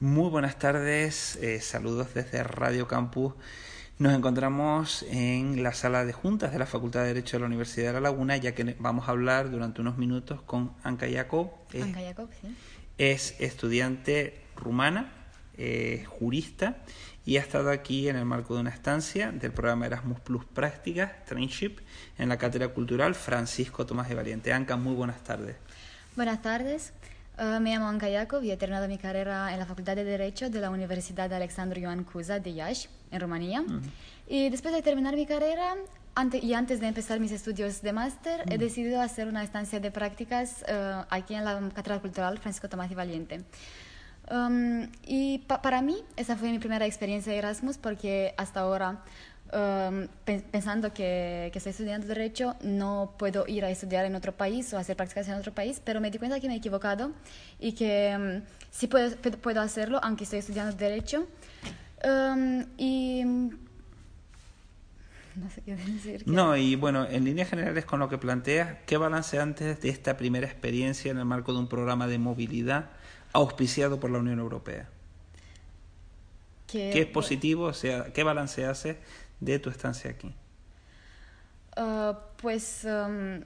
[0.00, 3.34] Muy buenas tardes, eh, saludos desde Radio Campus.
[3.98, 7.88] Nos encontramos en la sala de juntas de la Facultad de Derecho de la Universidad
[7.88, 11.50] de La Laguna, ya que vamos a hablar durante unos minutos con Anka Jacob.
[11.74, 12.54] Anka Jacob, sí.
[12.96, 15.12] Es estudiante rumana,
[15.56, 16.76] eh, jurista,
[17.26, 21.24] y ha estado aquí en el marco de una estancia del programa Erasmus Plus Prácticas,
[21.24, 21.78] Trainship,
[22.18, 24.52] en la Cátedra Cultural Francisco Tomás de Valiente.
[24.52, 25.56] Anka, muy buenas tardes.
[26.14, 26.92] Buenas tardes.
[27.38, 30.50] Uh, me llamo Anka Yakov y he terminado mi carrera en la Facultad de Derecho
[30.50, 33.60] de la Universidad de Alexandru Ioan Cuza de Iași, en Rumanía.
[33.60, 33.80] Uh -huh.
[34.26, 35.76] Y después de terminar mi carrera
[36.16, 38.54] ante, y antes de empezar mis estudios de máster, uh -huh.
[38.54, 42.90] he decidido hacer una estancia de prácticas uh, aquí en la Catedral Cultural Francisco Tomás
[42.90, 43.44] y Valiente.
[44.30, 48.98] Um, y pa para mí esa fue mi primera experiencia de Erasmus porque hasta ahora
[49.50, 50.08] Um,
[50.52, 54.78] pensando que, que, estoy estudiando Derecho, no puedo ir a estudiar en otro país o
[54.78, 57.12] hacer prácticas en otro país, pero me di cuenta que me he equivocado
[57.58, 61.26] y que um, sí puedo, puedo hacerlo, aunque estoy estudiando Derecho.
[62.04, 63.24] Um, y.
[65.34, 66.24] No sé qué decir.
[66.26, 70.18] No, y bueno, en líneas generales con lo que planteas, ¿qué balance antes de esta
[70.18, 72.90] primera experiencia en el marco de un programa de movilidad
[73.32, 74.90] auspiciado por la Unión Europea?
[76.66, 77.64] ¿Qué, ¿Qué es positivo?
[77.64, 78.98] O sea, ¿qué balance hace
[79.40, 80.34] de tu estancia aquí?
[81.76, 83.40] Uh, pues um,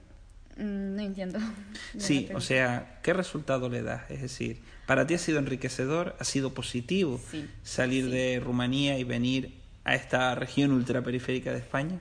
[0.57, 1.39] no entiendo.
[1.99, 4.11] Sí, o sea, ¿qué resultado le das?
[4.11, 6.17] Es decir, ¿para ti ha sido enriquecedor?
[6.19, 8.11] ¿Ha sido positivo sí, salir sí.
[8.11, 12.01] de Rumanía y venir a esta región ultraperiférica de España?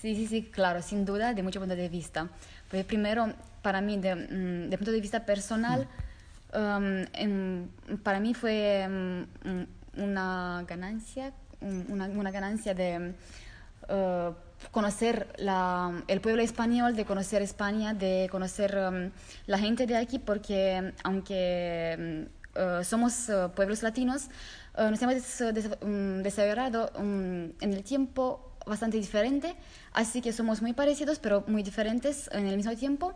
[0.00, 2.28] Sí, sí, sí, claro, sin duda, de mucho punto de vista.
[2.70, 5.88] Pues primero, para mí, de, de punto de vista personal,
[6.52, 6.58] mm.
[6.58, 7.70] um, en,
[8.02, 13.14] para mí fue um, una ganancia una, una ganancia de
[13.88, 14.34] uh,
[14.70, 19.10] conocer la, el pueblo español, de conocer España, de conocer um,
[19.46, 24.28] la gente de aquí, porque aunque uh, somos uh, pueblos latinos,
[24.76, 25.40] nos hemos
[25.82, 29.54] um, desarrollado um, en el tiempo bastante diferente,
[29.92, 33.14] así que somos muy parecidos, pero muy diferentes en el mismo tiempo.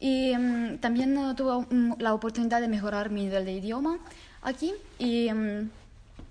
[0.00, 0.32] Y
[0.80, 1.66] también tuve
[1.98, 3.98] la oportunidad de mejorar mi nivel de idioma
[4.42, 5.28] aquí y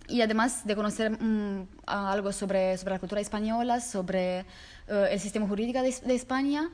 [0.07, 4.45] y además de conocer um, algo sobre, sobre la cultura española, sobre
[4.89, 6.69] uh, el sistema jurídico de, de España.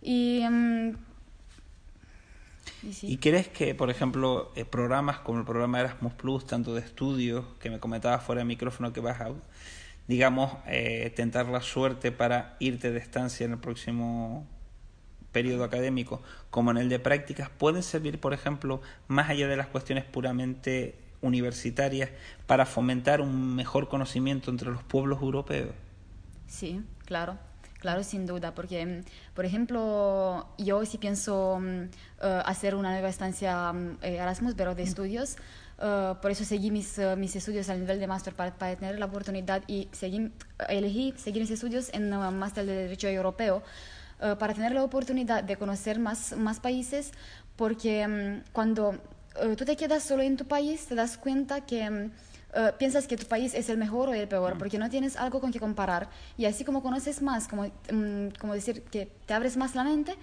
[0.00, 0.42] Y,
[2.92, 3.08] sí.
[3.08, 7.44] ¿Y, crees que, por ejemplo, eh, programas como el programa Erasmus Plus, tanto de estudios,
[7.60, 9.30] que me comentabas fuera de micrófono que vas a,
[10.06, 14.46] digamos, eh, tentar la suerte para irte de estancia en el próximo
[15.32, 19.66] periodo académico, como en el de prácticas, pueden servir, por ejemplo, más allá de las
[19.66, 22.10] cuestiones puramente universitarias
[22.46, 25.70] para fomentar un mejor conocimiento entre los pueblos europeos?
[26.46, 27.38] Sí, claro,
[27.78, 29.02] claro, sin duda, porque,
[29.34, 34.82] por ejemplo, yo sí pienso um, uh, hacer una nueva estancia um, Erasmus, pero de
[34.82, 35.36] estudios.
[35.78, 38.98] Uh, por eso seguí mis, uh, mis estudios al nivel de máster para, para, tener
[38.98, 40.32] la oportunidad y seguí,
[40.68, 43.62] elegí seguir mis estudios en un máster de Derecho Europeo
[44.40, 47.12] para tener la oportunidad de conocer más, más países,
[47.54, 48.98] porque um, cuando
[49.44, 53.16] uh, tú te quedas solo en tu país, te das cuenta que uh, piensas que
[53.16, 56.08] tu país es el mejor o el peor, porque no tienes algo con que comparar.
[56.36, 60.14] Y así como conoces más, como, um, como decir que te abres más la mente,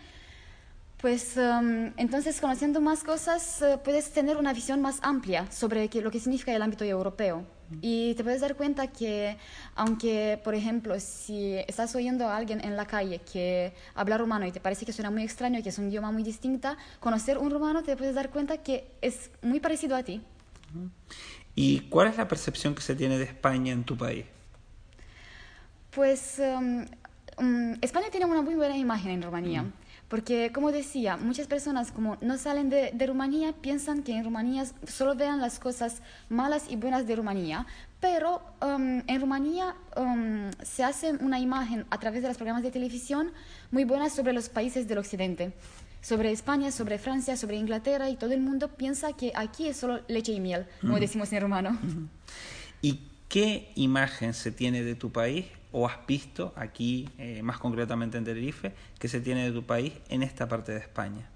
[0.98, 6.02] pues um, entonces conociendo más cosas uh, puedes tener una visión más amplia sobre que,
[6.02, 7.55] lo que significa el ámbito europeo.
[7.82, 9.38] Y te puedes dar cuenta que,
[9.76, 14.52] aunque, por ejemplo, si estás oyendo a alguien en la calle que habla rumano y
[14.52, 17.84] te parece que suena muy extraño, que es un idioma muy distinta, conocer un rumano
[17.84, 20.22] te puedes dar cuenta que es muy parecido a ti.
[21.56, 24.26] ¿Y cuál es la percepción que se tiene de España en tu país?
[25.92, 26.86] Pues um,
[27.40, 29.64] um, España tiene una muy buena imagen en Rumanía.
[29.64, 29.74] Mm.
[30.08, 34.66] Porque, como decía, muchas personas como no salen de, de, Rumanía piensan que en Rumanía
[34.88, 37.66] solo vean las cosas malas y buenas de Rumanía,
[38.00, 42.70] pero um, en Rumanía um, se hace una imagen a través de los programas de
[42.70, 43.32] televisión
[43.72, 45.54] muy buena sobre los países del occidente,
[46.02, 50.02] sobre España, sobre Francia, sobre Inglaterra y todo el mundo piensa que aquí es solo
[50.08, 51.80] leche y miel, como decimos en rumano.
[52.84, 58.18] ¿Y qué imagen se tiene de tu país o has visto aquí, eh, más concretamente
[58.18, 61.28] en Tenerife, que se tiene de tu país en esta parte de España?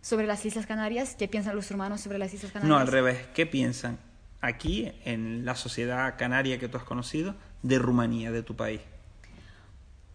[0.00, 2.68] Sobre las Islas Canarias, ¿qué piensan los humanos sobre las Islas Canarias?
[2.68, 3.98] No, al revés, ¿qué piensan
[4.40, 8.80] aquí, en la sociedad canaria que tú has conocido, de Rumanía, de tu país?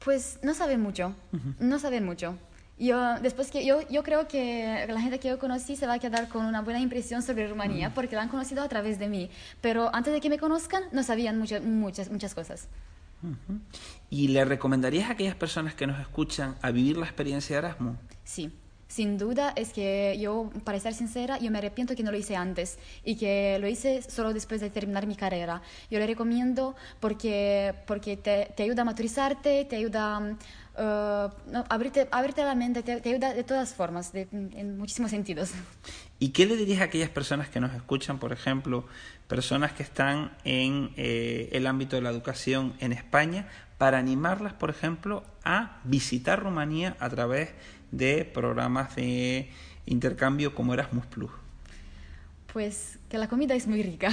[0.03, 1.15] Pues no saben mucho,
[1.59, 2.37] no saben mucho.
[2.77, 5.99] Yo, después que yo, yo creo que la gente que yo conocí se va a
[5.99, 9.29] quedar con una buena impresión sobre Rumanía porque la han conocido a través de mí.
[9.61, 12.67] Pero antes de que me conozcan no sabían muchas, muchas, muchas cosas.
[14.09, 17.97] ¿Y le recomendarías a aquellas personas que nos escuchan a vivir la experiencia de Erasmus?
[18.23, 18.51] Sí,
[18.87, 22.35] sin duda es que yo, para ser sincera, yo me arrepiento que no lo hice
[22.35, 25.61] antes y que lo hice solo después de terminar mi carrera.
[25.89, 32.07] Yo le recomiendo porque, porque te, te ayuda a maturizarte, te ayuda a uh, abrirte,
[32.11, 35.51] abrirte, la mente, te, te, ayuda de todas formas, en muchísimos sentidos.
[36.19, 38.85] ¿Y qué le dirías a aquellas personas que nos escuchan, por ejemplo,
[39.27, 43.47] personas que están en eh, el ámbito de la educación en España,
[43.77, 47.55] para animarlas, por ejemplo, a visitar Rumanía a través de
[48.33, 49.49] programas de
[49.85, 51.31] intercambio como Erasmus Plus?
[52.51, 54.09] Pues que la comida es muy rica,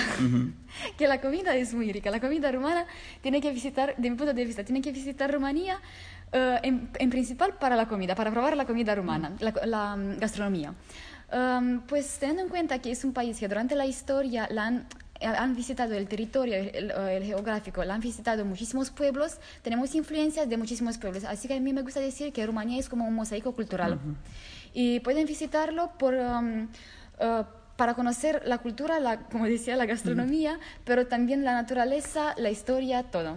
[0.98, 2.10] que la comida es muy rica.
[2.10, 2.86] La comida rumana
[3.20, 5.76] tiene que visitar, de mi punto de vista, tiene que visitar Rumanía
[6.32, 10.18] uh, en, en, principal para la comida, para probar la comida rumana, la, la um,
[10.18, 10.74] gastronomía.
[11.32, 14.86] Um, pues teniendo en cuenta que es un país que durante la historia la han
[15.24, 20.98] han visitado el territorio, el, geográfico, la han visitado muchísimos pueblos, tenemos influencias de muchísimos
[20.98, 21.24] pueblos.
[21.24, 23.98] Así que a mí me gusta decir que Rumanía es como un mosaico cultural.
[24.72, 27.44] Y pueden visitarlo por, um, uh,
[27.76, 33.04] para conocer la cultura, la, como decía, la gastronomía, pero también la naturaleza, la historia,
[33.04, 33.36] todo.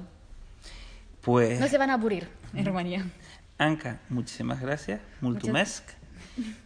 [1.22, 1.60] Pues...
[1.60, 3.06] No se van a aburrir en Rumanía.
[3.58, 5.00] Anka, muchísimas gracias.
[5.22, 6.05] Multumesc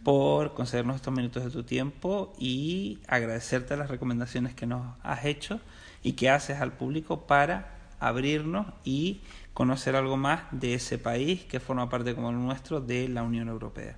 [0.02, 5.60] por concedernos estos minutos de tu tiempo y agradecerte las recomendaciones que nos has hecho
[6.02, 9.20] y que haces al público para abrirnos y
[9.52, 13.48] conocer algo más de ese país que forma parte como el nuestro de la Unión
[13.48, 13.96] Europea.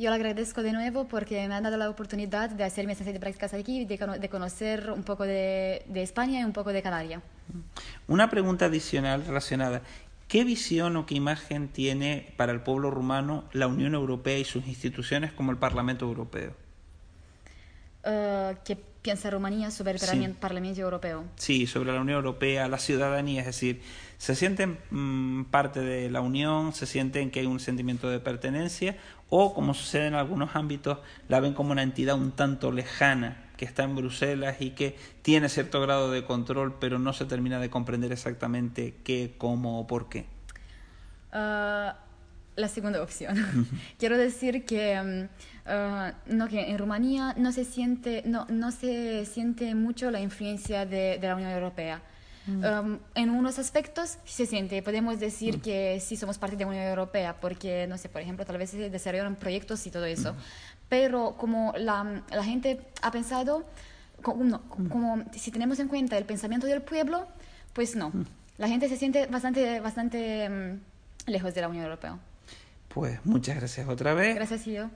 [0.00, 3.12] Yo le agradezco de nuevo porque me han dado la oportunidad de hacer mi estancia
[3.12, 6.72] de prácticas aquí y de, de conocer un poco de, de, España y un poco
[6.72, 7.22] de Canarias.
[8.08, 9.82] Una pregunta adicional relacionada.
[10.30, 14.64] ¿Qué visión o qué imagen tiene para el pueblo rumano la Unión Europea y sus
[14.68, 16.52] instituciones como el Parlamento Europeo?
[18.04, 20.28] Uh, ¿Qué piensa Rumanía sobre el sí.
[20.38, 21.24] Parlamento Europeo?
[21.34, 23.82] Sí, sobre la Unión Europea, la ciudadanía, es decir,
[24.18, 26.74] ¿se sienten mmm, parte de la Unión?
[26.74, 28.98] ¿Se sienten que hay un sentimiento de pertenencia?
[29.30, 30.98] ¿O, como sucede en algunos ámbitos,
[31.28, 35.50] la ven como una entidad un tanto lejana que está en Bruselas y que tiene
[35.50, 40.08] cierto grado de control, pero no se termina de comprender exactamente qué, cómo o por
[40.08, 40.24] qué?
[41.30, 41.92] Uh,
[42.56, 43.36] la segunda opción.
[43.98, 45.24] Quiero decir que, um,
[45.70, 50.86] uh, no, que en Rumanía no se, siente, no, no se siente mucho la influencia
[50.86, 52.00] de, de la Unión Europea.
[52.46, 52.64] Mm.
[52.64, 55.60] Um, en unos aspectos se siente, podemos decir mm.
[55.60, 58.70] que sí somos parte de la Unión Europea, porque, no sé, por ejemplo, tal vez
[58.70, 60.32] se desarrollaron proyectos y todo eso.
[60.32, 60.38] Mm
[60.90, 63.64] pero como la, la gente ha pensado,
[64.20, 67.26] como, como, si tenemos en cuenta el pensamiento del pueblo,
[67.72, 68.12] pues no.
[68.58, 70.80] La gente se siente bastante, bastante um,
[71.26, 72.18] lejos de la Unión Europea.
[72.88, 74.34] Pues muchas gracias otra vez.
[74.34, 74.90] Gracias, yo.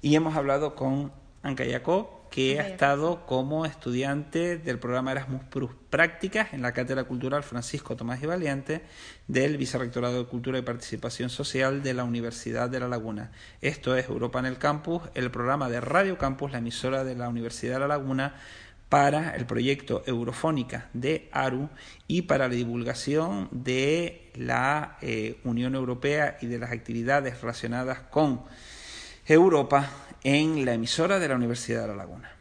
[0.00, 1.12] Y hemos hablado con
[1.42, 7.04] Anka Jacob, que ha estado como estudiante del programa Erasmus Plus Prácticas en la Cátedra
[7.04, 8.82] Cultural Francisco Tomás y Valiente
[9.28, 13.30] del Vicerrectorado de Cultura y Participación Social de la Universidad de La Laguna.
[13.60, 17.28] Esto es Europa en el Campus, el programa de Radio Campus, la emisora de la
[17.28, 18.34] Universidad de La Laguna
[18.88, 21.68] para el proyecto Eurofónica de ARU
[22.08, 28.42] y para la divulgación de la eh, Unión Europea y de las actividades relacionadas con
[29.24, 29.88] Europa
[30.24, 32.33] en la emisora de la Universidad de La Laguna.